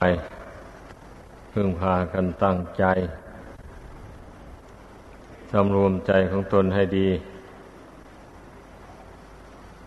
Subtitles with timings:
[0.00, 0.04] ไป
[1.52, 2.84] พึ่งพากันตั้งใจ
[5.52, 7.08] สำรวมใจของตนให้ดี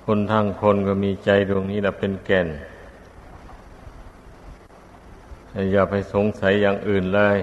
[0.06, 2.48] คนทั้งคนก็มีใจดวงนี้แหละเป็นแก่น
[5.72, 7.38] อย่าไปสงสัยอย่างอื่นเลย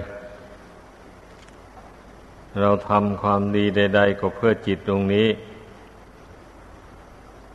[2.61, 5.27] เราทำความดีใด ๆ ก็เพื่อจิตตรงนี้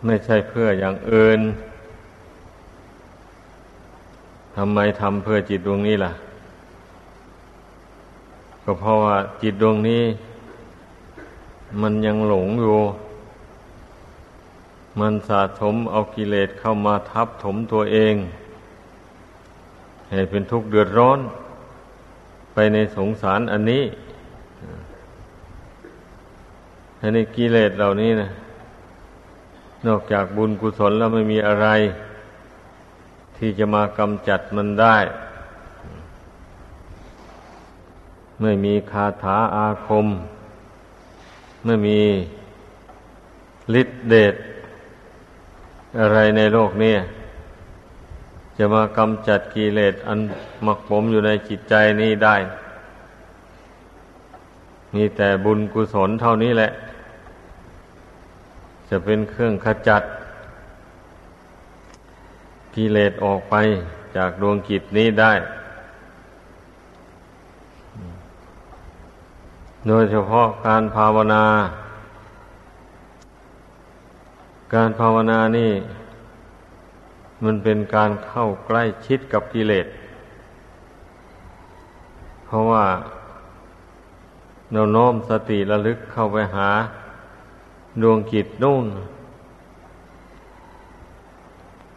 [0.05, 1.41] ไม่ใช่เพื่ออย่างอื่น
[4.57, 6.13] ทำไมทำเพื่อจิตดวงนี้ล่ะ
[8.65, 10.03] ก็เพราะว่าจิตดวงนี้
[11.81, 12.79] มันยังหลงอยู่
[15.01, 18.15] มันสะสมเอากิเลสเข้ามาทับถมตัวเอง
[20.11, 21.19] ให้เป็นทุกข์เดือดร้อน
[22.53, 23.85] ไปในสงสารอันนี้
[27.01, 28.29] อันนี้กิเลสเหล่านี้นะ
[29.87, 31.67] นอกจากบุญกุศลแล้วไม่มีอะไร
[33.45, 34.97] ที่จะมากำจัดมันได้
[38.41, 40.07] ไม่มีคาถาอาคม
[41.65, 42.01] ไม่มี
[43.81, 44.35] ฤทธิเดช
[46.01, 46.95] อะไรในโลกนี้
[48.57, 50.19] จะมากำจัดกิเลสอัน
[50.63, 52.37] หมักผมอยู่ในจิตใจนี้ได้
[54.95, 56.71] มีแต่บุญกุศลเท่านี้แหละ
[58.89, 60.03] จะเป็นเครื่องขจัด
[62.75, 63.55] กิเลสออกไป
[64.17, 65.33] จากดวงจิตนี้ได้
[69.89, 71.45] โดยเฉพาะการภาวนา
[74.75, 75.73] การภาวนานี่
[77.45, 79.87] มันเป็นการเข้าใกล้ชิดกับกิเลส
[82.47, 82.87] เพราะว่า
[84.73, 86.69] เราโน้มสติระลึกเข้าไปหา
[88.03, 88.87] ดวงจิตนู่น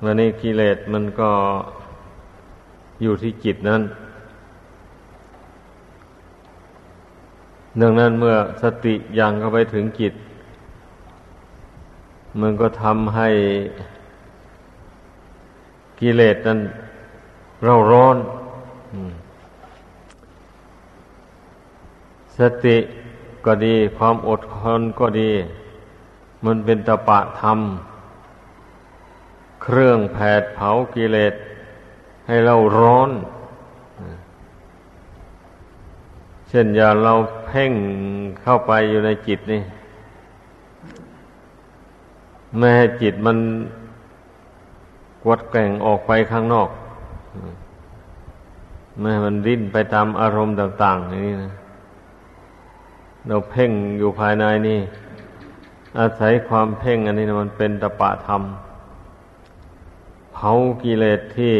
[0.03, 1.31] วันนี้กิเลสมันก็
[3.01, 3.81] อยู่ที่จิตนั้น
[7.81, 10.13] ดังนั้นเมื่อสติยังเข้าไปถึงจิต
[12.41, 13.29] มันก็ทำให้
[15.99, 16.59] กิเลสนั้น
[17.63, 18.17] เราร้อน
[22.37, 22.77] สติ
[23.45, 25.31] ก็ดี ความอดทนก็ดี
[26.45, 27.59] มันเป็นตปะธรรม
[29.67, 31.33] เครื่องแผดเผากิเลส
[32.27, 33.09] ให้เราร้อน
[36.49, 37.13] เช่นอย่าเรา
[37.45, 37.73] เพ่ง
[38.41, 39.61] เข้าไปอยู่ในจิตนี่
[42.57, 43.37] ไม่ให้จิตมัน
[45.23, 46.69] กวดแก่งออกไปข้างนอก
[48.97, 51.53] ไม่ให้มันดิ้นไปตามอารมณ์ต่าง ๆ อย่างนี้นะ
[53.27, 54.79] เราเพ่งอยู่ภายในนี่
[55.99, 58.41] อาศัยความเพ่งอันนี้นะมันเป็นตปะธรรม
[58.74, 60.51] เผา
[60.83, 61.55] กิเลสที่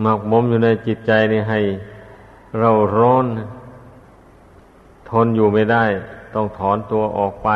[0.00, 1.60] หมักมมอยู่ในจิตใจนี่ให้
[2.60, 3.26] เราร้อน
[5.08, 5.84] ทนอยู่ไม่ได้
[6.34, 7.50] ต้องถอนตัวออกไป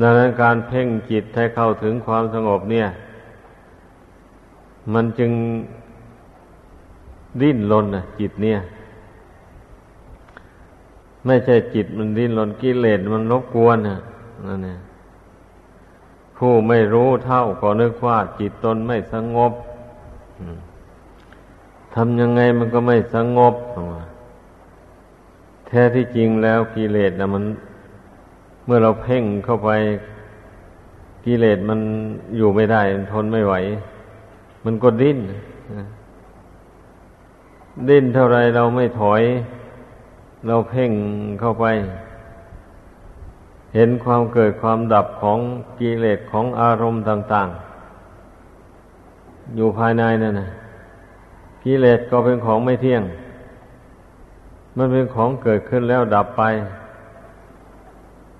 [0.00, 2.86] ดังนั้นการเพ่งจิตให้เข้าถึงความสงบเนี่ย
[4.92, 5.32] มันจึง
[7.40, 8.58] ดิ้นรนนะจิตเนี่ย
[11.26, 13.98] ไม่ใช่จิตมันดิ้นรนกิเลสมันรบกวนนะ
[14.46, 14.78] นั่นเนี่ย
[16.38, 19.52] ผู้ไม่รู้เท่าก็นึกว่าจิตตนไม่สงบ
[21.94, 23.54] ทำยังไงมันก็ไม่สงบ
[25.66, 27.44] แท้ที่จริงแล้วกิเลสนะมัน
[28.64, 29.70] เมื่อเราเพ่งเข้าไป
[31.24, 31.80] กิเลสมัน
[32.36, 32.82] อยู่ไม่ได้
[33.12, 33.54] ทนไม่ไหว
[34.64, 35.18] มันก็ดิ้น
[37.88, 39.22] ดิ้นเท่าไรเราไม่ถอย
[40.46, 40.90] เราเพ่ง
[41.40, 41.66] เข้าไป
[43.74, 45.38] เห็นความเกิดความดับของ
[45.80, 47.48] กิเลสของอารมณ์ต่าง
[48.32, 50.50] ๆ อยู่ภายในนั่นนะ
[51.64, 53.02] กิเลสก็เป็นของไม่เที่ยง
[54.76, 56.42] มันเป็นของเกิดขึ้นแล้วดับไป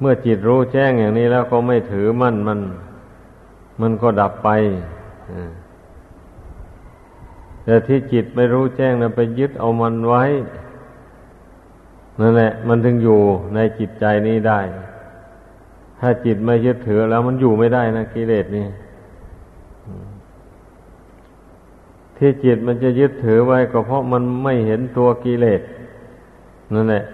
[0.00, 2.60] เมื่อจิตรู้แจ้งอย่างนี้แล้วก็ไม่ถือมั่นมัน
[3.80, 4.48] มันก็ดับไป
[7.64, 10.24] แต่ที่จิตไม่รู้แจ้งนะไปยึดเอามันไว้
[12.20, 13.20] นั่นแหละ มันถึงอยู่
[13.54, 14.60] ในจิตใจนี้ได้
[16.00, 18.66] ถ้าจิตไม่ยึดถือแล้วมันอยู่ไม่ได้นะกิเลสนี่
[22.16, 25.60] ที่จิตมันจะยึดถือไว้ก็เพราะมันไม่เห็นตัวกิเลส
[26.74, 27.04] นั่นแหละ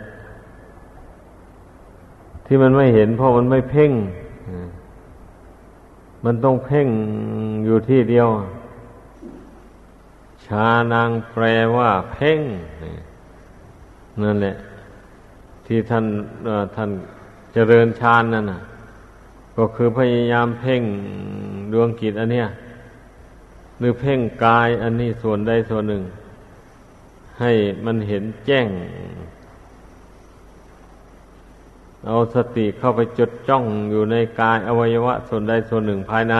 [2.46, 3.92] ที่มันไม่เห็นเพราะมันไม่เพ่ง
[6.24, 6.88] มันต้องเพ่ง
[7.64, 8.28] อยู่ที่เดียว
[10.46, 11.44] ชานางแปล
[11.76, 12.40] ว่าเพ่ง
[14.22, 14.54] นั่นแหละ
[15.66, 16.04] ที่ท่าน
[16.76, 16.90] ท่าน
[17.52, 18.60] เจริญฌานนั่นน่ะ
[19.56, 20.82] ก็คือพยายามเพ่ง
[21.72, 22.48] ดวงกิจอันเนี้ย
[23.84, 26.02] รือเพ่งกายอันนี้ส่วนใดส่วนหนึ่ง
[27.40, 27.52] ให้
[27.84, 28.66] มันเห็นแจ้ง
[32.06, 36.36] เอาสติเข้าไปจดจ้องอยู่ในกายอวัยวะ ส่วนใดส่วนหนึ่งภายใน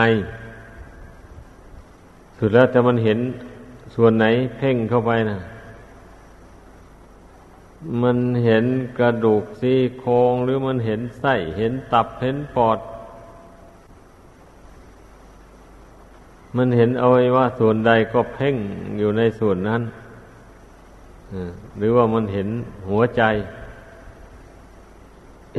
[2.37, 3.19] สุดแล้วแต่มันเห็น
[3.95, 4.25] ส่วนไหน
[4.57, 5.37] เพ่งเข้าไปนะ
[8.01, 8.65] มันเห็น
[8.97, 12.79] กระดูกซี่โครงหรือมันเห็นไส้เห็นตับเห็นปอด
[16.55, 18.55] มันเห็นเอาไวัยวะส่วนใดก็เพ่ง
[18.97, 19.81] อยู่ในส่วนนั้น
[21.77, 22.47] หรือว่ามันเห็น
[22.89, 23.23] หัวใจ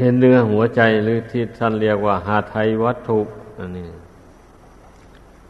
[0.00, 3.20] เห็นเนื้อหัวใจหรือที่ท่านเรียกว่าหาไทยวัตถุ
[3.58, 3.88] อันนี้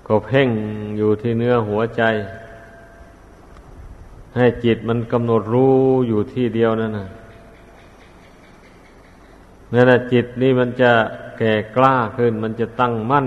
[0.07, 0.49] ก็เพ่ง
[0.97, 2.03] อยู่ที่เนื้อหัวใจ
[4.37, 5.75] ให้จิตมันกำหนดรู้
[6.09, 7.09] อยู่ที่เดียวนั่นนะ
[9.73, 10.93] นั่นแหละจิตนี่มันจะ
[11.39, 13.27] แก่กล้าขึ้น มันจะตั้งมั่น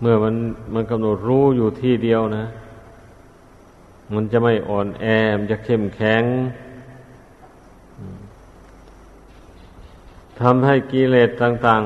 [0.00, 0.34] เมื่อมัน
[0.74, 2.44] มันกำหนดรู้อยู่ที่เดียวนะ
[4.14, 5.04] มันจะไม่อ่อนแอ
[5.38, 6.24] มันจะเข้มแข็ง
[10.40, 11.82] ทำให้กิเลสต่าง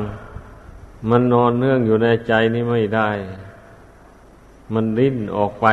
[0.55, 3.11] ๆ มันนอนเนื่องอยู่ในใจนี้ไม่ได้
[4.73, 5.67] มันดิ้นออกไป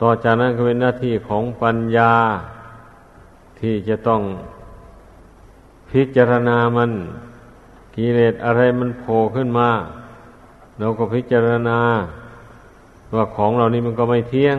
[0.00, 2.12] ต่อจากนั้นก็เป็นหน้าที่ของปัญญา
[3.60, 4.22] ที่จะต้อง
[5.90, 6.90] พิจารณามัน
[7.96, 9.70] กิเลสอะไรมันโผล่ขึ้นมา
[10.78, 11.80] เราก็พิจารณา
[13.14, 14.58] ว่าของเรานี้มันก็ไม่เที่ยง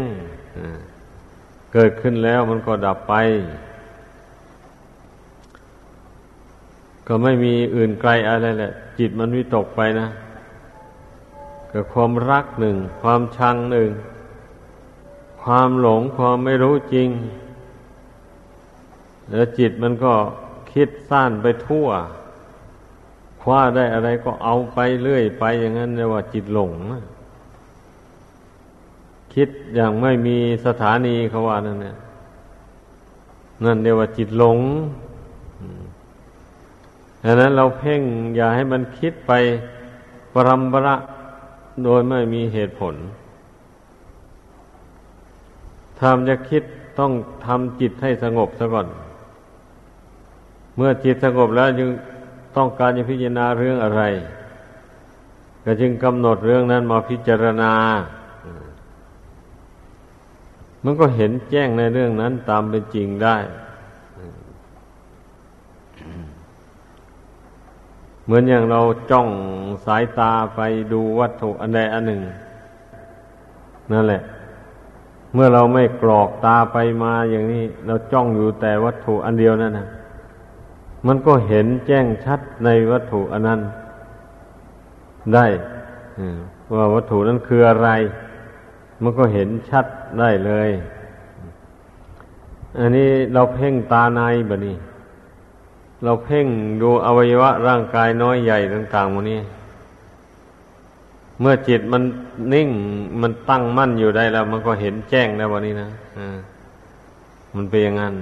[1.74, 3.14] เกิดขึ้นแล้วมันก็ดับไป
[7.08, 10.08] ก็ไม่มีอื่นไกลอะไรแหละ จิตมันวิตกไปนะ
[11.72, 13.90] กับความรักหนึ่ง ความชังหนึ่ง
[15.44, 17.10] ความหลงความไม่รู้จริง
[19.30, 20.14] แล้วจิตมันก็
[20.72, 21.88] คิดสั้นไปทั่ว
[23.48, 26.72] คว้าได้อะไรก็เอาไปเรื่อยไปอย่างนั้นเรียกว่าจิตหลง
[29.34, 31.96] คิดอย่างไม่มีสถานีเขาว่านั่นเนี่ย
[33.64, 34.60] นั่นเรียกว่าจิตหลง
[37.24, 38.02] ดังนั้นเราเพ่ง
[38.36, 39.32] อย่าให้มันคิดไป
[40.34, 40.96] ปรำประ
[41.84, 42.96] โดยไม่มีเหตุผล
[45.98, 46.64] ถ้าจะคิด
[47.00, 47.12] ต้อง
[47.46, 48.88] ทำจิตให้สงบซะก่อน
[50.76, 51.90] เมื่อจิตสงบแล้วจึง
[52.58, 54.04] ต้องการจะพิจารณาเรื่องอะไร
[55.66, 57.74] ก็จึงกำหนดเรื่องนั้นมาพิจารณา
[60.84, 63.38] มันก็เห็นแจ้งในเรื่องนั้นตามเป็นจริงได้
[68.24, 68.82] เหมือนอย่างเรา
[69.12, 69.28] จ้อง
[69.86, 70.60] สายตาไป
[70.94, 72.22] ดูวัตถุอันใดอันหนึ่ง
[73.92, 74.22] นั่นแหละ
[75.34, 79.88] เมื่อเราไม่กรอกตาไปมาอย่างนี้ เราจ้องอยู่แต่วัตถุอันเดียวนั่นนะ
[81.08, 83.62] มันก็เห็นแจ้งชัดในวัตถุอันนั้น
[85.34, 85.46] ได้
[86.76, 87.90] ว่าวัตถุนั้นคืออะไร
[89.02, 89.86] มันก็เห็นชัด
[90.20, 90.70] ได้เลย
[92.80, 94.76] อันนี้เราเพ่งตาในแบบนี้
[96.04, 96.48] เราเพ่ง
[96.82, 99.40] ดูอวัยวะร่างกายน้อยใหญ่ต่างๆมันนี้
[101.40, 102.04] เมื่อจิตมัน
[102.54, 102.70] นิ่ง
[103.22, 106.20] มันตั้งมั่นอยู่ได้แล้ว มันก็เห็นแจ้งแล้ววันนี้นะอ
[107.56, 108.14] มันเป็นอย่างนั้น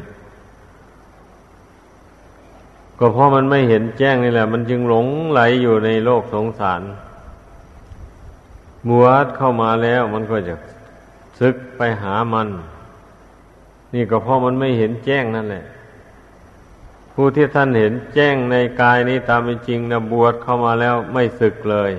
[3.05, 6.81] ก็เพราะมันไม่เห็นแจ้งนี่แหละ มันจึงหลงไหลอยู่ในโลกสงสาร
[8.89, 10.55] บวชเข้ามาแล้วมันก็จะ
[11.39, 12.47] ซึกไปหามัน
[13.93, 15.65] นี่ก็เพราะมันไม่เห็นแจ้งนั่นแหละ
[17.13, 21.91] ผู้ที่ท่านเห็นแจ้งในกายนี้ตามเป็นจริงนะบวชเข้ามาแล้วไม่ศึกเลย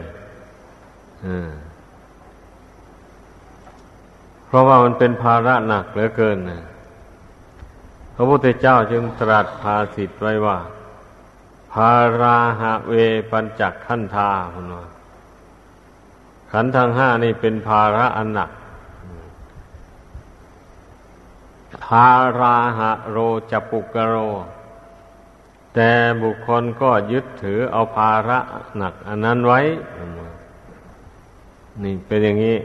[4.46, 6.62] เพราะว่ามันเป็นภาระหนักเหลือเกินนะ
[8.14, 10.58] พระพุทธเจ้าจึงตรัสภาสิทธ์ไว้ว่า
[11.74, 12.94] ภาราหะเว
[13.30, 14.86] ปัญจักขันธาคุณว่า
[16.52, 18.50] ขันธ์ทางห้านี่เป็นภาระอันหนัก
[21.86, 23.18] ภาราหะโร
[23.50, 24.14] จปุกโร
[25.74, 25.90] แต่
[26.22, 28.38] บุคคลก็ยึดถือเอาภาระ
[28.78, 29.60] หนัก อันนั้นไว้
[31.82, 32.56] นี่เป็นอย่างนี้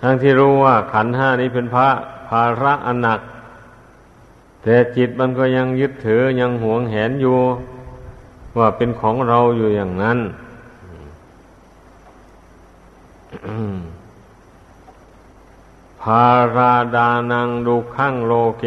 [0.00, 1.88] ทั้งที่รู้ว่าขันห้านี้เป็นพระ
[2.28, 3.20] ภาระอันหนัก
[4.64, 7.38] แต่จิตมันก็ยังยึดถือยังหวงแหนอยู่
[8.58, 10.18] ว่าเป็นของเราอยู่อย่างนั้น
[16.02, 18.64] ภาราดานังดูข้างโลเก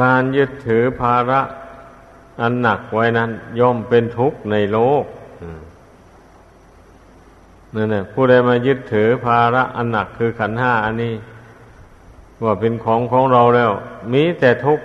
[0.00, 1.40] การยึดถือภาระ
[2.40, 5.04] อันหนักไว้นั้น ย่อมเป็นทุกข์ในโลก
[7.74, 11.14] นั่นแหละผู้ใดมายึดถือภาระอันหนักคือขันห้าอันนี้
[12.42, 13.72] ว่าเป็นของของเราแล้ว
[14.12, 14.84] มีแต่ทุกข์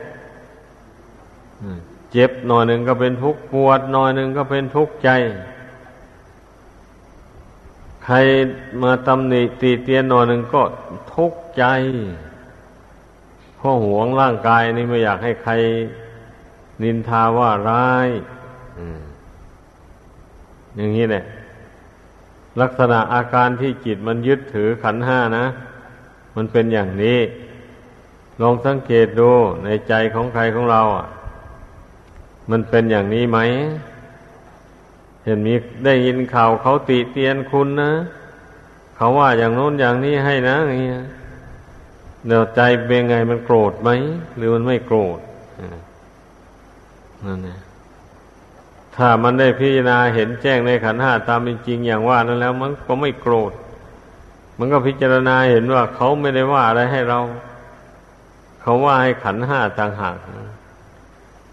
[2.11, 5.09] เจ็บหน่อยหนึ่งก็เป็นทุกข์ปวดหน่อยหนึ่งก็เป็นทุกข์ใจ
[8.05, 8.15] ใคร
[8.81, 10.61] มาตำหนิตีเตียนหน่อยหนึ่งก็
[11.13, 11.63] ทุกข์ใจ
[13.57, 15.53] เพราะหวงร่างกายนี่ไม่อยากให้ใคร
[16.83, 18.07] นินทาว่าร้าย
[20.75, 21.23] อย่างนี้แหละ
[22.61, 25.45] ลักษณะอาการที่จิตมันยึดถือขันห้านะ
[26.39, 27.19] มันเป็นอย่างนี้
[28.41, 29.31] ลองสังเกตดู
[29.63, 31.07] ในใจของใครของเราอะ
[32.51, 33.39] มันเป็นอย่างนี้ไหม
[35.23, 35.53] เห็นมี
[35.85, 37.91] ได้ยินข่าวเขาติเตียนคุณนะ
[38.95, 41.03] เขาว่าอย่างโน้นอย่างนี้ให้นะอย่างเงี้ย
[42.27, 43.89] เดี๋ยวใจเป็นไงมันโกรธไหม
[44.37, 45.19] หรือมันไม่โกรธ
[47.25, 47.59] นั่นนะ
[48.95, 53.51] ถ้ามันได้พิจารณาเห็นแจ้งในขันห้าตามเป็นจริงอย่างว่านั้นแล้ว มันก็ไม่โกรธ
[54.59, 57.19] มันก็พิจารณาเห็นว่าเขาไม่ได้ว่าอะไรให้เรา
[58.61, 60.15] เขาว่าให้ขันห้าต่างหาก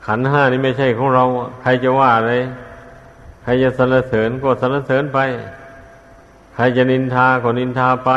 [0.06, 1.24] ขันห้านี่ไม่ใช่ของเรา
[1.62, 2.32] ใครจะว่าอะไร
[3.42, 5.18] ใครจะสรรเสริญก็สรรเสริญไป
[6.54, 8.10] ใครจะนินทาก็นินทาไป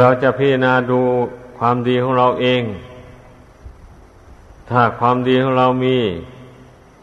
[0.00, 1.00] เราจะพิจารณาดู
[1.58, 2.62] ความดีของเราเอง
[4.70, 5.98] ถ้าความดีของเรามี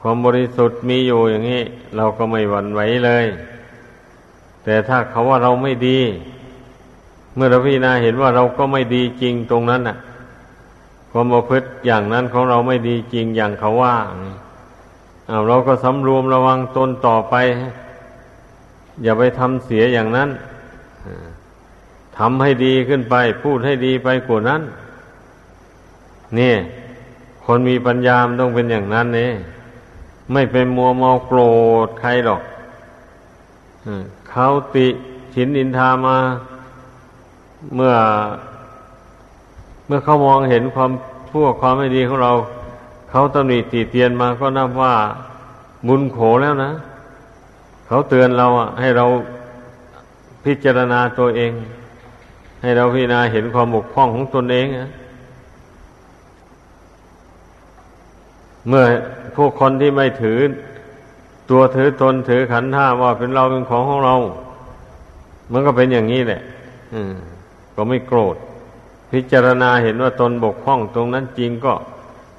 [0.02, 1.64] ความบริสุทธิ์มีอยู่อย่างนี้
[1.96, 3.26] เราก็ไม่หวั่นไหวเลย
[4.66, 6.00] แต่ถ้าเขาว่าเราไม่ดี
[7.36, 9.98] เมื่อเราพิจารณาเห็นว่าเราก็ไม่ดีจริงตรงนั้นน่ะ
[11.12, 13.96] ความประพฤติอย่างนั้นของเราไม่ดีจริงอย่างเขาว่า
[15.28, 17.36] เอาเราก็สำรวมระวังตนต่อไป
[19.04, 20.30] อย่าไปทำเสียอย่างนั้น
[22.18, 24.62] ทำให้ดีขึ้นไป พูดให้ดีไปกว่านั้น
[26.40, 26.54] นี่
[27.46, 29.32] คนมีปัญญามต้องเป็นอย่างนั้นนี่
[30.34, 31.40] ไม่เป็นมัวเมาโกร
[31.86, 32.42] ธใครหรอก
[34.38, 34.88] เขาติ
[35.34, 36.18] ฉินอินทามา
[37.76, 37.94] เมื่อ
[39.88, 40.92] เมื่อเขามองเห็นความ
[41.32, 42.32] พวกความไม่ดีของเรา
[43.10, 44.94] เขาตำหนิตีเตียนมาก็นับว่า
[45.88, 46.72] บุญโขแล้วนะ
[47.88, 49.06] เขาเตือนเราอะ ให้เรา
[50.46, 51.52] พิจารณาตัวเอง
[52.62, 54.90] ให้เราพิจารณาเห็นความบกพร่องของตนเองอะ
[58.68, 58.84] เมื่อ
[59.36, 60.40] พวกคนที่ไม่ถือ
[61.50, 64.16] ตัวถือตนถือขันธ์ห้าว่าเป็นเราเป็นของของเรา
[65.52, 66.42] มันก็เป็นอย่างนี้แหละ
[66.94, 67.14] อืม
[67.76, 68.36] ก็ไม่โกรธ
[69.12, 71.74] พิจารณาเห็นว่าตนบกพร่องตรงนั้นจริงก็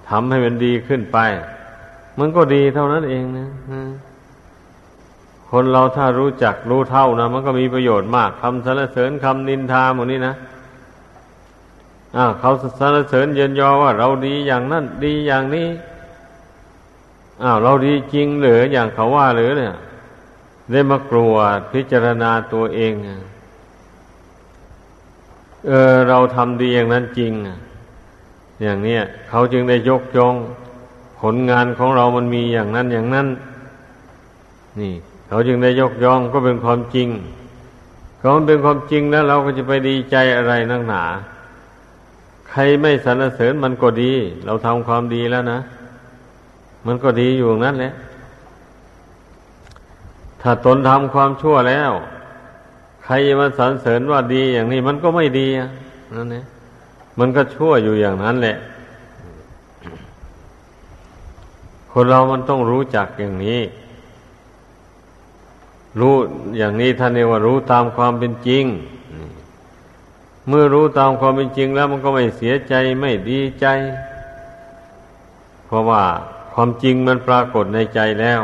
[0.09, 1.19] ทำให้มันดีขึ้นไป
[2.19, 3.49] มันก็ดีเท่านั้นเองนะ
[5.51, 10.35] คนเราถ้ารู้จักรู้เท่านะมันก็มีประโยชน์มากคำสรรเสริญคำนินทาหมดนี้นะ
[12.17, 15.67] อ่าเขาสรรเสริญเยินยอว่าเราดีอย่างนั้นดีอย่างนี้
[17.43, 19.75] อ้าวเราดีจริงหรืออย่างเขาว่าหรือเนี่ย
[20.71, 21.35] ได้มากลัว
[21.73, 22.93] พิจารณาตัวเอง
[25.67, 27.33] เออเราทำดีอย่างนั้นจริง
[28.63, 30.35] อย่างเนี้ยเขาจึงได้ยกยอง
[31.21, 33.27] ผลงานของเรามันมีอย่างนั้นอย่างนั้น
[34.81, 34.95] นี่
[35.29, 37.09] เขาจึงได้ยกย่องก็เป็นความจริง
[38.19, 41.03] เขาเป็นความจริงแล้ว เราก็จะไปดีใจอะไรนักหนา
[42.51, 44.13] ใครไม่สรรเสริญมันก็ดี
[44.45, 45.61] เราทำความดีแล้วนะ
[46.87, 47.93] มันก็ดีอยู่นั้นแหละ
[50.43, 51.93] ถ้าตนทำความชั่วแล้ว
[53.05, 55.49] ใครมาสรรเสริญว่าดีอย่างนี้มันก็ไม่ดี
[56.17, 56.45] นั่นเอง
[57.19, 58.57] มันก็ชั่วอยู่อย่างนั้นแหละ
[61.93, 63.61] คนเรามันต้องรู้จักอย่างนี้
[66.01, 66.15] รู้
[66.59, 68.65] อย่างนี้ท่านเรียกว่ารู้ตามความเป็นจริง
[70.49, 73.67] เมื่อรู้ตามความเป็นจริงแล้วมันก็ไม่เสียใจไม่ดีใจ
[75.67, 76.03] เพราะว่า
[76.59, 78.43] ความจริงมันปรากฏในใจแล้ว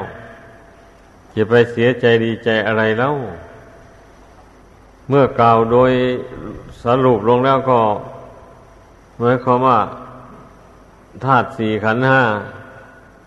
[1.35, 3.15] จะไปเสียใจดีใจอะไรแล้ว
[5.09, 5.93] เมื่อกล่าวโดย
[6.85, 7.81] สรุปลงแล้วก็
[9.19, 9.79] หมายความว่า
[11.25, 12.23] ธาตุสี่ขันห้า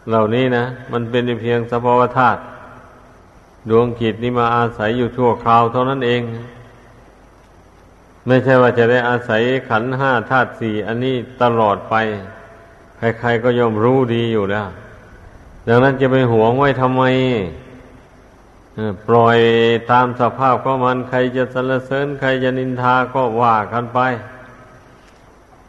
[0.09, 2.39] เหล่านี้นะ มันเป็นเพียงสภาวธาตุ
[3.69, 6.21] ดวงกิจนี้มาอาศัยอยู่ชั่วคราวเท่านั้นเอง
[8.27, 11.95] ไม่ใช่ว่าจะได้อาศัยขันห้าธาตุสี่อันนี้ตลอดไป
[13.19, 14.67] ใครๆก็ย่อมรู้ดีอยู่แล้ว
[15.67, 17.03] ดังนั้นจะไปหวงไว้ทำไม
[19.07, 19.37] ปล่อย
[19.91, 23.99] ตามสภาพของมันใครจะสรรเสริญ ใครจะนินทาก็ว่ากันไป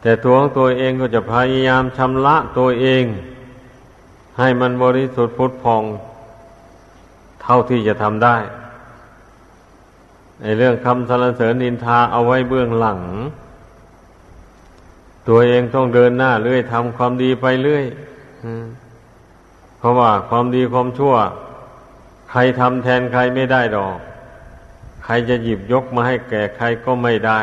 [0.01, 3.03] แต่ตัวของตัวเองก็จะพยายามชำระตัวเอง
[4.39, 5.83] ให้มันบริสุทธิ์พุทธพอง
[7.41, 8.37] เท่าที่จะทำได้
[10.41, 12.99] ในเรื่องคำสรรเสริญนินทาเอาไว้เบื้องหลัง
[15.27, 17.85] ตัวเองต้องเดินหน้าเรื่อยทำความดีไปเรื่อย
[19.77, 21.15] เพราะว่าความดีความชั่ว
[22.31, 23.97] ใครทำแทนใครไม่ได้ดอก
[25.03, 27.41] ใครจะหยิบยกมาให้แก่ใครก็ไม่ได้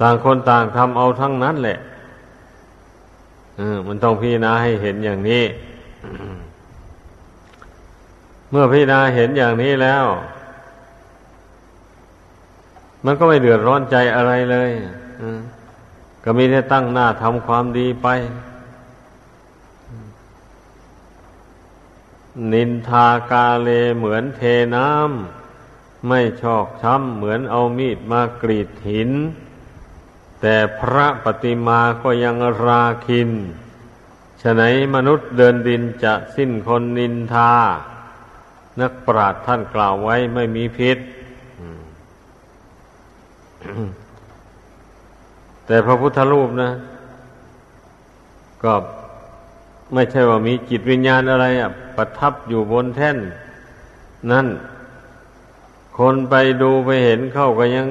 [0.00, 1.78] ต่างคนต่างทำเอาทั้งนั้นแหละ
[3.86, 5.44] มันต้องพิจารณาให้เห็นอย่างนี้
[8.50, 10.04] เมื่อพิจารณาเห็นอย่างนี้แล้ว
[13.04, 14.70] มันก็ไม่เดือดร้อนใจอะไรเลย
[16.24, 18.08] ก็มีแต่ตั้งหน้าทำความดีไป
[22.52, 24.40] นินทากาเลเหมือนเท
[24.76, 29.10] น้ำไม่ชอกช้ำเหมือนเอามีดมากรีดหิน
[30.40, 33.30] แต่พระปฏิมาก็ยังราคิน
[34.42, 34.62] ฉะไหน
[34.94, 37.52] มนุษย์เดินดินจะสิ้นคนนินทา
[38.80, 40.98] นักปราชญ์ท่านกล่าวไว้ไม่มีพิษ
[45.70, 46.70] แต่พระพุทธรูปนะ
[48.64, 48.74] ก็
[49.92, 53.18] ไม่ใช่ว่ามีจิตวิญญาณอะไรอะประทับอยู่บนแท่น
[54.30, 54.46] นั่น
[55.98, 57.86] คนไปดูไปเห็นเข้าก็ยัง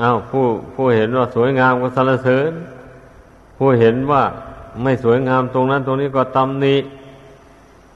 [0.00, 2.52] อ้าวผู้ผู้เห็นว่าสวยงามก็สรรเสริญ
[3.58, 4.22] ผู้เห็นว่า
[4.82, 6.76] ไม่สวยงามตรงนั้น ตรงนี้ก็ตำหนิ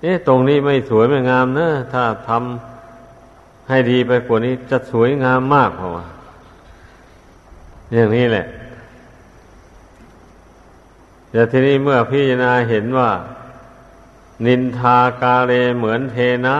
[0.02, 6.06] เอ๊ะตรงนี้ไม่สวยไม่งามนะถ้าทำให้ดีไปกว่านี้จะสวยงามมากเพราะว่า
[7.94, 8.46] อย่างนี้แหละ
[11.32, 13.10] แต่ทีนี้เมื่อพิจารณาเห็นว่า
[14.46, 16.58] นินทากาเลเหมือนเทน้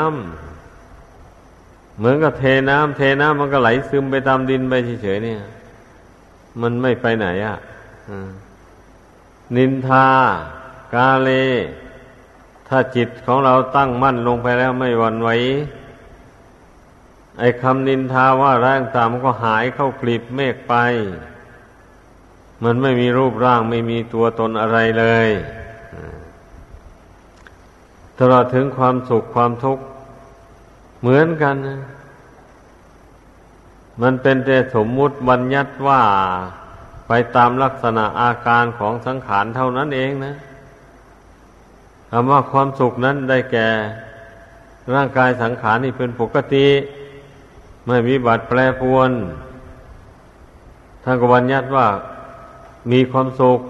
[0.79, 5.41] ำเหมือนกับเทน้ำเทน้ำมันก็ไหลซึมไปตามดินไปเฉยๆเนี่ย
[6.61, 7.57] มันไม่ไปไหนอะ
[9.57, 10.07] นินทา
[10.95, 11.31] กาเล
[12.69, 15.31] ถ้าจิตของเราตั้งมั่นลงไปแล้วไม่หวั่นไหว
[17.39, 20.75] ไอ้คำนินทาว่าร่างตามก็หายเข้ากลีบเมฆไป
[22.65, 25.29] มันไม่มีรูปร่างไม่มีตัวตนอะไรเลย
[28.19, 29.85] ตลอดถึงความสุขความทุกข์
[31.01, 31.57] เหมือนกัน
[34.03, 36.03] มันเป็นแต่สมมุติบัญญัติว่า
[37.09, 40.35] ไปตามลักษณะอาการของสังขารเท่านั้นเองนะ
[42.11, 43.69] คำว่าความสุขนั้นได้แก่
[44.95, 46.67] ร่างกายสังขารนี่เป็นปกติ
[47.87, 49.11] ไม่มีบัดแปรปวน
[51.05, 51.87] ท่านก็บัญญัติว่า
[52.91, 53.61] มีความสุข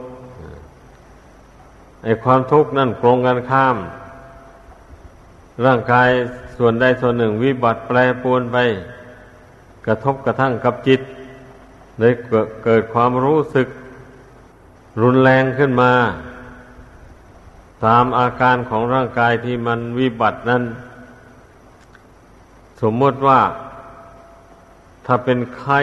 [2.04, 3.76] ไอ้ความทุกข์นั่นตรงกันข้าม
[5.64, 6.08] ร่างกาย
[6.56, 8.56] ส่วนใดส่วนหนึ่ง วิบัติแปรปวนไป
[9.86, 11.00] กระทบกระทั่งกับจิต
[11.98, 12.12] เลย
[12.64, 13.68] เกิดความรู้สึก
[15.02, 15.92] รุนแรงขึ้นมา
[17.86, 20.62] ตามอาการของร่างกายที่มันวิบัตินั้น
[22.82, 23.40] สมมติว่า
[25.06, 25.80] ถ้าเป็นไข้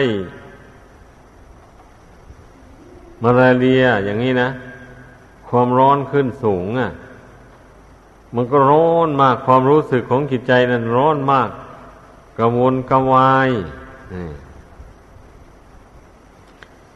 [3.22, 4.50] มาลาเรียอย่างนี้นะ
[5.48, 6.90] ความร้อนขึ้นสูงอะ
[8.34, 11.50] มันก็ร้อนมากความรู้สึกของจิตใจนั้นร้อนมาก
[12.38, 13.50] กระวนกระวาย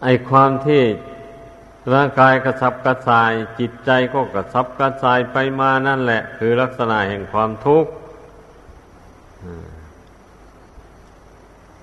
[0.03, 0.83] ไอความที่
[1.95, 7.91] ร่างกายกระสับกระส่าย จิตใจก็กระสับกระส่ายไปมานั่นแหละ คือลักษณะแห่งความทุกข์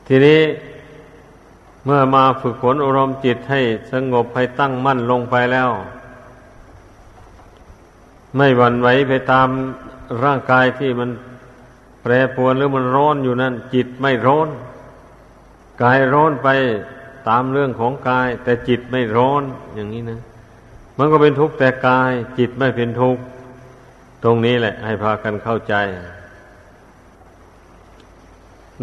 [0.08, 0.42] ทีนี้
[1.86, 5.70] เมื่อมาฝึกฝนอารมณ์จิตให้สงบให้ตั้งมั่นลงไปแล้ว
[8.38, 9.48] ไม่หวั่นไหวไปตาม
[10.24, 11.10] ร่างกายที่มัน
[12.02, 14.50] แปรปรวนหรือมันร้อนอยู่นั่น จิตไม่ร้อน
[15.84, 16.50] กายร้อนไป
[17.30, 19.44] ตามเรื่องของกาย แต่จิตไม่ร้อน
[19.76, 20.22] อย่างนี้นะ
[20.98, 23.22] มันก็เป็นทุกข์แต่กาย จิตไม่เป็นทุกข์
[24.24, 25.74] ตรงนี้แหละ ให้พากันเข้าใจ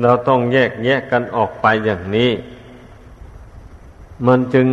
[0.02, 2.30] เราต้องแยกแยกกันออกไปอย่างนี้
[4.26, 4.68] มันจึง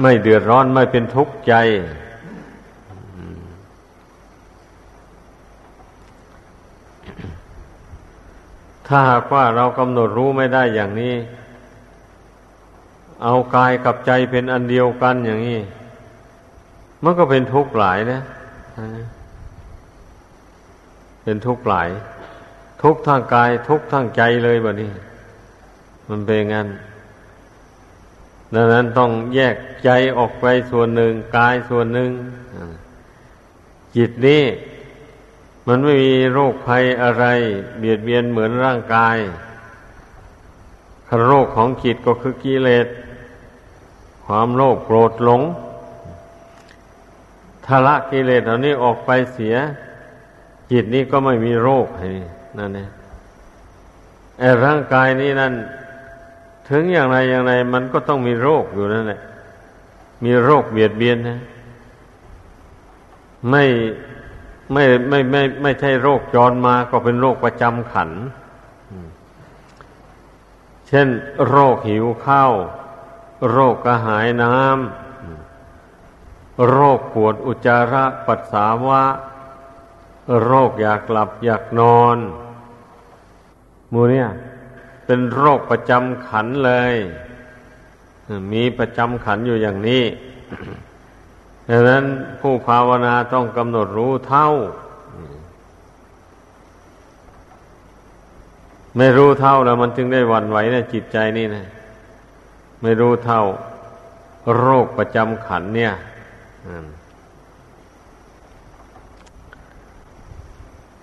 [0.00, 1.54] ไม่เดือดร้อนไม่เป็นทุกข์ใจ
[8.86, 11.14] ถ้าหากว่าเรากำหนดรู้ไม่ได้อย่างนี้
[13.24, 15.60] เอากายกับใจเป็นอันเดียวกันอย่างนี้
[17.04, 18.20] มันก็เป็นทุกข์หลายนะ
[21.22, 21.88] เป็นทุกข์หลาย
[22.82, 24.90] ทุกข์ทางกาย ทุกข์ทางใจเลยแบบนี้
[26.08, 26.66] มันเป็นงั้น
[28.54, 32.10] ดังนั้นต้องแยกใจออกไปส่วนหนึ่งกายส่วนหนึ่ง
[33.96, 34.44] จิตนี้
[35.66, 37.24] มันไม่มีโรคภัยอะไร
[37.78, 39.16] เบียดเบียนเหมือนร่างกาย
[41.26, 42.86] โรคของจิตก็คือกิเลส
[44.26, 45.42] ความโลภโกรธหลง
[47.66, 49.56] ทละกิเลสเหล่านี้ออกไปเสีย
[50.70, 51.86] จิตนี้ก็ไม่มีโรค
[52.58, 52.88] นั่นเอง
[54.38, 55.52] ไอ้ร่างกายนี้นั่น
[56.68, 59.20] ถึงอย่างไรอย่างไรมันก็ต้องมีโรคอยู่นั่นแหละ
[60.24, 61.40] มีโรคเบียดเบียนนะ
[63.50, 63.64] ไม่
[64.72, 68.10] ไม่ไม่ไม่ไม่ใช่โรคจรมาก็เป็นโรคประจำขัน
[70.88, 71.08] เช่น
[71.48, 72.52] โรคหิวข้าว
[73.50, 79.02] โรคกระหายน้ำ โรคปวดอุจจาระปัสสาวะ
[80.44, 82.18] โรคอยากหลับอยากนอน
[83.92, 84.28] มูเนี่ย
[85.06, 86.94] เป็นโรคประจำขันเลย
[88.52, 90.04] มีประจำขันอยู่อย่างนี้
[91.70, 92.04] ดังนั้น
[92.40, 94.48] ผู้ภาวนาต้องกำหนดรู้เท่า
[98.96, 101.66] ไม่รู้เท่าแล้วมันจึงได้วันไหวในจิตใจนี่นะ
[102.82, 103.42] ไม่รู้เท่า
[104.58, 105.92] โรคประจำขันเนี่ย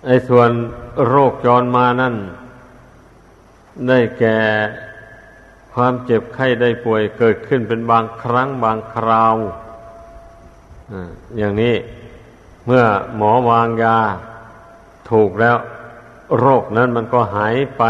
[0.06, 0.50] ไอ้ส่วน
[1.08, 2.14] โรคจรมานั่น
[3.88, 4.38] ได้แก่
[5.74, 9.36] ความเจ็บไข้ได้ป่วยเกิดขึ้นเป็นบางครั้งบางคราว
[11.38, 11.74] อย่างนี้
[12.66, 12.84] เมื่อ
[13.16, 13.98] หมอวางยา
[15.10, 15.56] ถูกแล้ว
[16.38, 17.82] โรคนั้นมันก็หายไป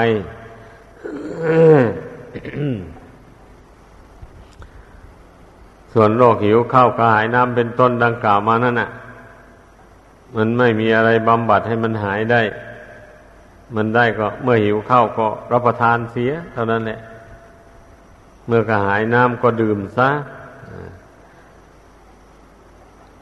[5.92, 8.90] ส่วนโรคหิวข้าวกระหายน้ำเป็นต้นดังกล่าวมานั่นน่ะ
[10.36, 12.40] มันไม่มีอะไรบำบัดให้มันหายได้
[13.74, 17.00] มันได้ก็เมื่อหิวข้าวก็รับประทานเสีย เท่านั้นแหละ
[18.46, 20.10] เมื่อกระหายน้ำก็ดื่มซะ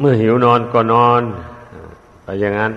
[0.00, 1.22] เมื่อหิวนอนก็นอน
[2.22, 2.72] ไปอย่างนั้น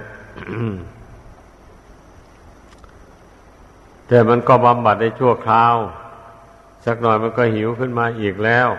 [4.07, 5.75] แต่มันก็บำบัดได้ชั่วคราว
[6.85, 8.69] สักหน่อยมันก็หิวขึ้นมาอีกแล้ว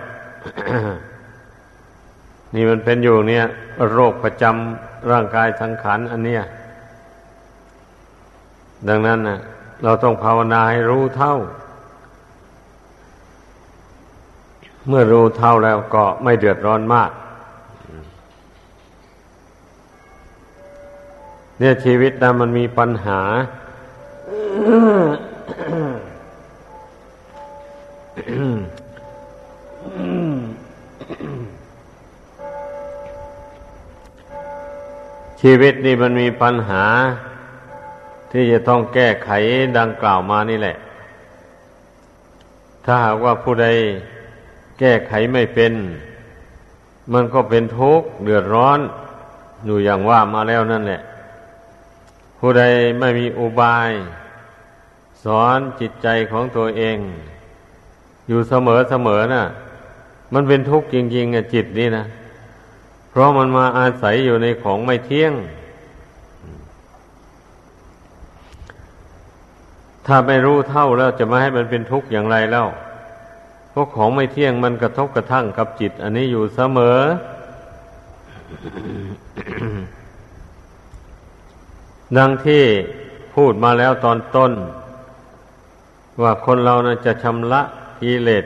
[2.55, 3.45] นี่มันเป็นอยู่เนี่ย
[3.93, 6.43] โรคประจำร่างกายสังขารอันเนี้ย
[8.89, 9.39] ดังนั้นนะ
[9.85, 11.35] เราต้องภาวนาให้รู้เท่า
[14.89, 17.11] เมื่อรู้เท่าแล้วก็ไม่เดือดร้อนมาก
[21.59, 23.21] เนี่ยชีวิตนะมันมีปัญหา
[35.41, 36.85] ชีวิตนี่มันมีปัญหา
[38.37, 39.31] ที่จะต้องแก้ไข
[39.79, 40.77] ดังกล่าวมานี่แหละ
[42.85, 43.67] ถ้าหากว่าผู้ใด
[44.79, 45.73] แก้ไขไม่เป็น
[47.13, 48.79] มันก็เป็นทุกข์เดือดร้อน
[49.67, 51.01] อยู่อย่างว่ามาแล้วนั่นแหละ
[52.39, 52.63] ผู้ใด
[52.99, 53.91] ไม่มีอุบาย
[55.25, 56.97] สอนจิตใจของตัวเอง
[58.29, 59.45] อยู่เสมอเสมอนะ่ะ
[60.35, 62.05] มันเป็นทุกข์จริงๆอะจิตนี่นะ
[63.11, 65.33] เพราะมันมาอาศัยอยู่ในของไม่เที่ยง
[70.07, 72.67] ถ้าไม่รู้เท่าแล้วจะมาให้มันเป็นทุกข์อย่างไรแล้ว
[73.73, 76.99] พวกของไม่เที่ยงมันกระทบกระทั่งกับจิต อันนี้อยู่เสมอ
[82.17, 82.65] ดังที่
[83.35, 84.53] พูดมาแล้วตอนต้น
[86.23, 87.63] ว่าคนเรานะจะชำระ
[88.01, 88.45] กิเลส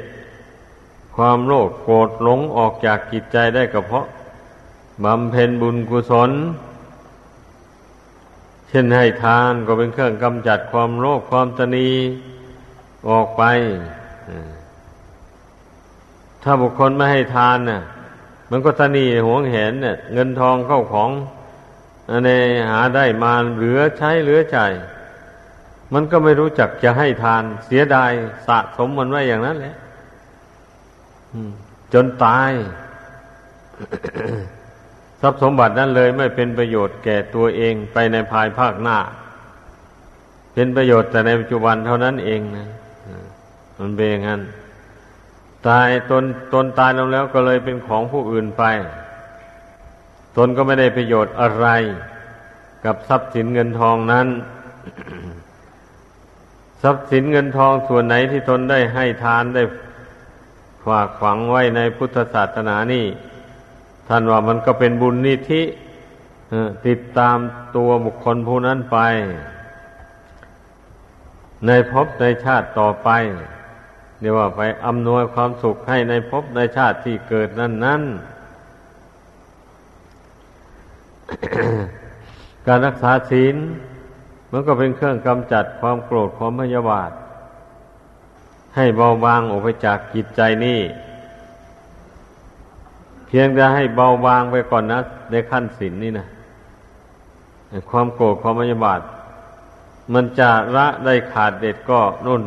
[1.17, 4.07] ความโลภโกรธหลงออกจากกิจใจได้ก็เพราะ
[5.05, 6.31] บำเพ็ญบุญกุศล
[8.73, 11.89] เช่นให้ทานก็เป็นเครื่องกำจัดความโลภความตนี
[13.09, 13.43] ออกไป
[16.43, 17.83] ถ้าบุคคลไม่ให้ทานน่ะ
[18.51, 21.11] มันก็ตนีหวงเห็นเนี่ยเงินทองเข้าของ
[22.11, 24.59] อันนี้หาได้มาเหลือใช้เหลือใจ
[25.95, 28.11] มันก็ไม่รู้จักจะให้ทาน เสียดาย
[28.47, 29.75] สะสมมันไว้อย่างนั้นแหละ
[31.93, 32.51] จนตาย
[35.21, 38.99] ทรัพย์สมบัตินั้นเลยไม่เป็นประโยชน์แก่ตัวเองไปในภายภาคหน้า
[40.55, 42.69] เป็นประโยชน์แต่ในปัจจุบันเท่านั้นเองนะ
[43.79, 44.41] มันเป็นอย่างนั้น
[45.69, 48.65] ตายตนตนตายลงแล้วก็เลยเป็นของผู้อื่นไป
[50.37, 51.67] ตนก็ไม่ได้ประโยชน์อะไร
[52.85, 54.27] กับทรัพย์สินเงินทองนั้น
[56.83, 59.63] ทรัพย์สินเงินทองส่วนไหนที่ตนได้ให้ทานได้
[60.87, 63.07] ฝากฝังไว้ในพุทธศาสนานี่
[64.13, 65.63] ท่านว่ามันก็เป็นบุญนิธิ
[66.87, 67.39] ติดตาม
[67.77, 68.99] ตัวบุคคลผู้นั้นไป
[71.67, 73.09] ในภพในชาติต่อไป
[74.21, 78.03] เรียกว่าไปอำนวยความสุขให้ในภพในชาติที่เกิดนั้นนั้น
[82.67, 83.57] การรักษาศีล
[84.53, 87.11] มันก็เป็นเครื่องกำจัดความโกรธความพยาบาท
[88.77, 90.81] ให้เบาบางออกไปจากจิตใจนี่
[93.31, 94.99] เพียงจะให้เบาบางไปก่อนนะ
[95.31, 96.27] ในขั้นศีลนนี่นะ
[97.91, 99.01] ความโกรธความพยาบาท
[100.13, 102.43] มันจะละได้ขาดเด็ดก็นุ่น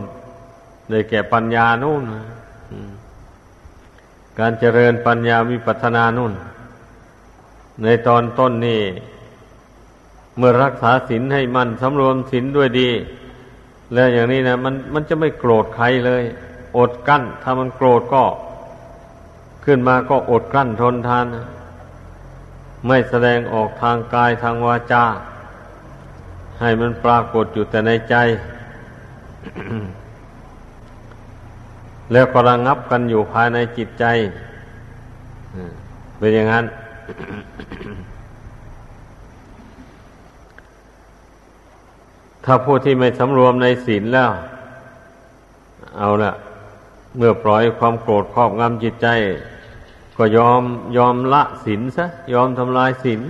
[0.90, 2.04] ได้แก่ปัญญานู่น
[4.40, 6.34] การเจริญปัญญาวิปัสนานุ่น
[7.84, 8.82] ในตอนต้นนี่
[10.38, 12.90] เมื่อรักษาศีลให้มันสำรวมศีลด้วยดี
[13.94, 16.24] แล้วอย่างนี้นะมันมันจะไม่โกรธใครเลย
[16.78, 18.24] อดกั้น ถ้ามันโกรธก็
[19.64, 21.26] ขึ้นมาก็อดกลั้นทนทาน
[22.88, 25.06] ไม่แสดงออกทางกายทางวาจา
[26.62, 28.16] ให้มันปรากฏอยู่แต่ในใจ
[32.12, 34.06] แล้วก็ระงับกันอยู่ภายในจิตใจ
[36.18, 36.66] เป็นอย่างนั้น
[42.46, 44.32] ถ้าผู้ที่ไม่สำรวมในศีลแล้ว
[45.98, 46.32] เอาละ
[47.18, 49.08] เมื่อปล่อยความโกรธครอบงำจิตใจ
[50.18, 50.64] ก็ยอม
[50.98, 53.22] ยอมละศีลซะยอมทำลายศีล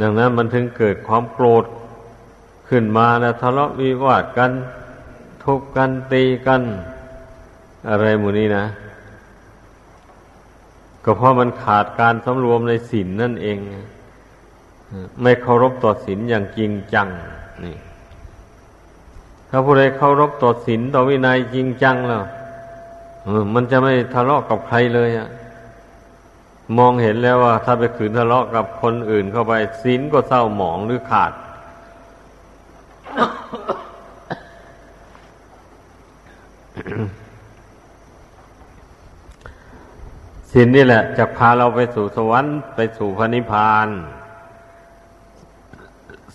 [0.00, 1.64] ดังนั้นมันถึงเกิดความโกรธ
[2.68, 4.52] ขึ้นมาแล้วทะเลาะวิวาทกัน
[5.42, 6.62] ทุบกันตีกัน
[7.88, 8.64] อะไรหมู่นี้นะ
[11.04, 13.58] ก็เพราะมันขาดการสำรวมในศีลนนั่นเอง
[15.22, 17.08] ไม่เคารพต่อศีลอย่างจริงจัง
[17.64, 17.76] นี่
[19.48, 22.24] ถ้าผู้ใดเคารพต่อศีลต่อวินัยจริงจังแล้ว
[23.54, 25.28] มันจะไม่ทะเลาะกับใครเลยอะ
[26.78, 29.52] มองเห็นแล้วว่า ถ้าไปขืนทะเลาะกับคนอื่นเข้าไป
[29.82, 31.32] ศีลก็เศร้าหมองหรือขาด
[40.52, 43.88] ศีลนี่แหละจะพาเราไปสู่สวรรค์ไปสู่พระนิพพาน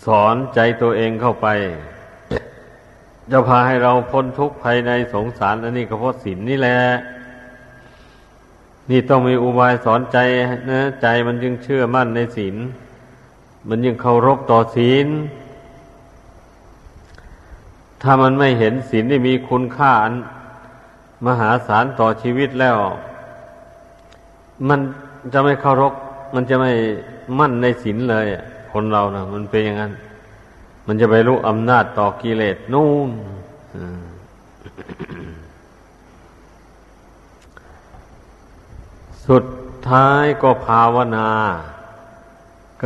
[0.06, 1.46] สอนใจตัวเองเข้าไป
[3.30, 6.78] จะพาให้เราพ้นทุกข์ภายในสงสารอันนี้ก็เพราะศีลนนี่แหละ
[8.90, 10.18] นี่ต้องมีอุบายสอนใจ
[10.70, 12.56] นะใจมันจึงเชื่อมั่นในศีล
[13.68, 15.08] มันยังเคารพต่อศีล
[18.02, 20.14] ถ้ามันไม่เห็นศีลที่มีคุณค่าอัน
[21.26, 22.76] มหาศาลต่อชีวิตแล้ว
[24.68, 24.80] มัน
[25.32, 25.92] จะไม่เคารพ
[26.34, 26.72] มันจะไม่
[27.38, 28.26] มั่นในศีลเลย
[28.72, 29.92] คนเรานะมันเป็นอย่างนั้น
[30.86, 33.10] มันจะไปรู้อำนาจต่อกิเลสนู่น
[39.28, 39.44] สุด
[39.88, 41.30] ท้ายก็ภาวนา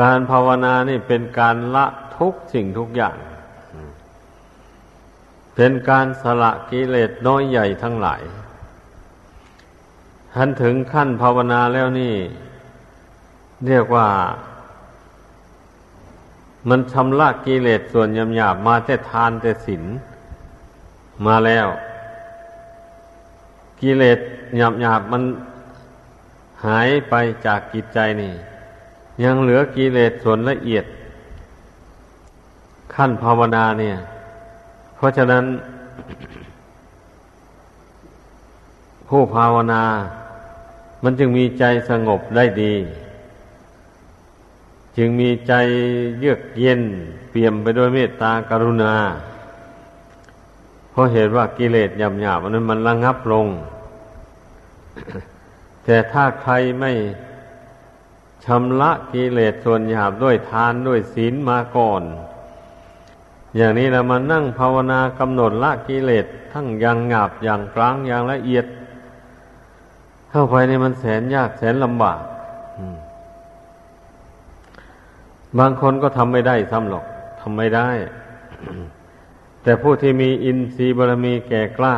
[0.01, 3.17] การภาวนานี่เป็นการละทุกสิ่งทุกอย่าง
[5.55, 8.23] เป็นการสละกิเลสน้อยใหญ่ทั้งหลาย
[10.35, 12.15] ทันถึงขั้นภาวนาแล้วนี่
[13.67, 14.09] เรียกว่า
[16.69, 19.85] มันชำระกิเลสส่วนยำหยาบมาแต่ทานแต่ศีล
[21.27, 21.69] มาแล้ว
[23.81, 24.19] กิเลส
[24.57, 25.23] หยาบหยาบมัน
[26.67, 27.15] หายไป
[27.47, 28.33] จากกิจใจนี่
[29.25, 30.85] ยังเหลือกิเลสส่วนละเอียด
[32.95, 33.97] ขั้นภาวนาเนี่ย
[34.97, 35.45] เพราะฉะนั้น
[39.09, 39.83] ผู้ภาวนา
[41.03, 42.75] มันจึงมีใจสงบได้ดี
[44.97, 45.53] จึงมีใจ
[46.21, 46.83] เยือกเย็น
[47.31, 48.95] เปี่ยมไปด้วยเมตตากรุณา
[50.91, 53.47] เพราะเหตุว่ากิเลสหยาบๆนั้นมันระงับลง
[55.85, 56.93] แต่ถ้าใครไม่
[58.45, 62.03] ชำระกิเลสส่วนหยาบด้วยทานด้วยศีลมาก่อน
[63.57, 68.67] อย่างนี้เรามานั่งภาวนากำหนดละกิเลสทั้งอย่างหยาบอย่างกลางอย่างละเอียด
[70.31, 72.21] เข้าไปในมันแสนยากแสนลำบาก
[75.59, 77.05] บางคนก็ทำไม่ได้ซ้ำหรอก
[77.41, 77.89] ทำไม่ได้
[79.63, 81.97] แต่ผู้ที่มีอินทรีย์บารมีแก่กล้า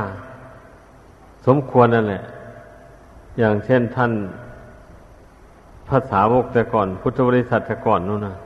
[1.47, 2.23] สมควรนั่นแหละ
[3.39, 4.13] อย่างเช่นท่าน
[5.89, 8.37] ภาษาวกแต่ก่อน พุทธบริษัทแต่ก่อนนู่นนะ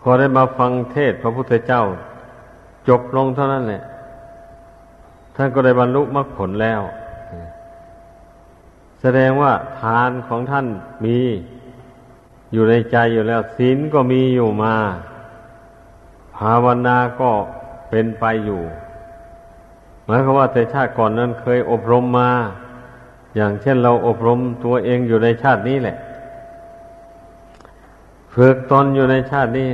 [0.00, 1.82] พอได้มาฟังเทศพระพุทธเจ้า
[2.88, 3.82] จบลงเท่านั้นแหละ
[5.36, 6.82] ท่านก็ได้บรรลุมรรคผลแล้ว
[9.00, 10.66] แสดงว่าทานของท่าน
[11.04, 11.18] มี
[12.52, 14.74] อยู่ในใจอยู่แล้วศีลก็มีอยู่มา
[16.36, 17.30] ภาวนาก็
[17.90, 18.62] เป็นไปอยู่
[20.04, 22.30] หมายความว่าแต่ชาติก่อนนั้นเคยอบรมมา
[23.36, 25.96] อย่างเช่นเราอบรมตัวเองอยู่ในชาตินี้แหละ
[28.34, 29.68] ฝึกตนอยู่ในชาตินี้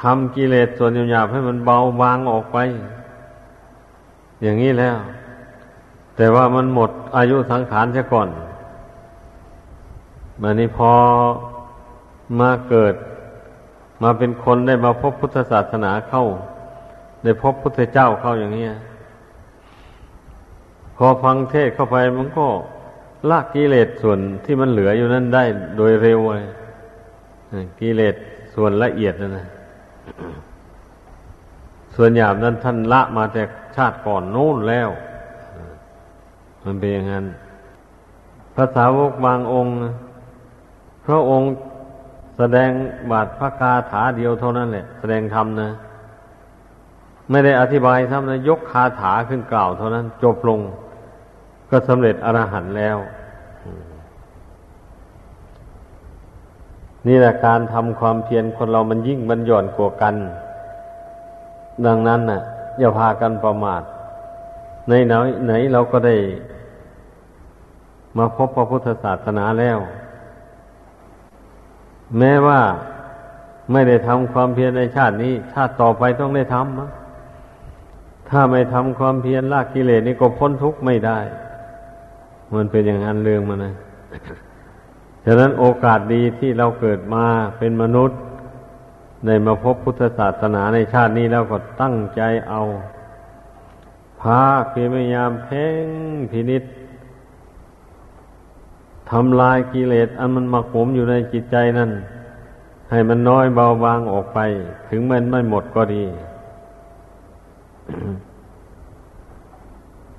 [0.00, 2.58] ทำกิเลสส่วนหยาบให้มันเบาบางออกไป
[4.42, 4.96] อย่างนี้แล้ว
[6.16, 8.28] แต่ว่ามันหมดอายุสังขารเสียก่อน
[10.42, 10.90] มันนี้พอ
[12.40, 12.94] มาเกิด
[14.02, 16.24] มาเป็นคนได้มาพบพุทธศาสนาเข้า
[17.24, 18.66] ได้พบพุทธเจ้าเข้าอย่างนี้
[20.98, 22.46] พอฟังเทศเข้าไปมันก็
[23.30, 25.44] ละกิเลสส่วนที่มันเหลืออยู่นั้นได้
[25.76, 26.48] โดยเร็วเลย
[27.80, 28.14] กิเลส
[28.54, 29.46] ส่วนละเอียดนะนะ
[31.94, 33.42] ส่วนหยาบนั้นท่านละมาแต่
[33.76, 34.88] ชาติก่อนนู้นแล้ว
[36.64, 37.26] มันเป็นอย่างนั้น
[38.56, 39.74] ภาษาวกบางองค์
[41.06, 41.48] พระองค์
[42.36, 42.70] แสดง
[43.10, 45.70] บาทพระคาถาเดียวเท่านั้นแหละ แสดงธรรมนะ
[47.30, 50.60] ไม่ได้อธิบายทำนะยกคาถาขึ้นกล่าวเท่านั้น จบลง
[51.70, 52.96] ก็สำเร็จอรหันต์แล้ว
[57.06, 60.14] นี่แหละการทำความเพียรคนเรามันยิ่งมันหย่อนกว่ากัน
[61.86, 62.40] ดังนั้นน่ะ
[62.78, 63.82] อย่าพากันประมาท
[64.88, 65.14] ในไหน
[65.46, 66.16] ไหนเราก็ได้
[68.16, 69.78] มาพบพระพุทธศาสนาแล้ว
[72.18, 72.60] แม้ว่า
[73.72, 81.18] ไม่ได้ทำความเพียรในชาตินี้ ชาติต่อไปต้องได้ทำถ้าไม่ทำความเพียรละกิเลสนี่ก็พ้นทุกข์ไม่ได้
[82.54, 83.74] มันเป็นอย่างนั้นเรื่องมันนะ
[85.24, 87.24] ฉะนั้นโอกาสดีที่เราเกิดมา
[87.58, 88.18] เป็นมนุษย์
[89.26, 92.62] ได้มาพบพุทธศาสนาในชาตินี้แล้วก็ตั้งใจเอา
[94.20, 95.86] พาพยายามเพ่ง
[96.32, 96.62] พินิษ
[99.10, 101.90] ทำลายกิเลสอันมันหมักหมมอยู่ในจิตใจนั่น
[102.90, 104.38] ให้มันน้อยเบาบางออกไป
[104.88, 106.04] ถึงมันไม่หมดก็ดี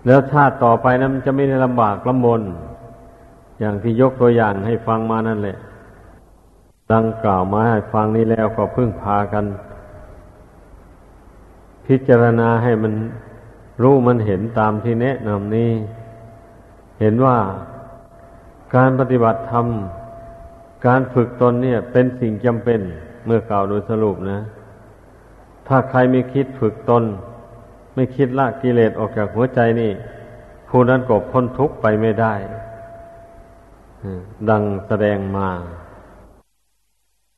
[0.10, 2.42] แล้วชาติต่อไปนั้นมันจะไม่ได้ลำบากลำบน
[3.60, 5.58] อย่างที่ยกตัวอย่างให้ฟังมานั่นแหละ
[6.94, 9.46] ดังกล่าวมาให้ฟังนี้แล้วก็พึ่งพากัน
[11.86, 12.94] พิจารณาให้มัน
[13.82, 15.72] รู้มันเห็นตามที่แนะนำนี้
[17.00, 17.38] เห็นว่า
[18.76, 19.66] การปฏิบัติธรรม
[20.86, 22.80] การฝึกตนเนี่ย เป็นสิ่งจำเป็น
[23.26, 24.40] เมื่อกล่าวโดยสรุปนะ
[25.68, 27.06] ถ้าใครไม่คิดฝึกตน
[28.00, 29.92] ไม่คิดละกิเลสออกจากหัวใจนี่
[30.70, 32.34] ผู้นั้นก็พ้นทุกข์ไปไม่ได้
[34.50, 35.50] ดังแสดงมา